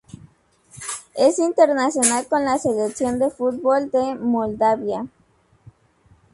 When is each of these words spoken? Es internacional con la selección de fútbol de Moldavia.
Es 1.13 1.37
internacional 1.37 2.25
con 2.25 2.43
la 2.43 2.57
selección 2.57 3.19
de 3.19 3.29
fútbol 3.29 3.91
de 3.91 4.15
Moldavia. 4.15 5.05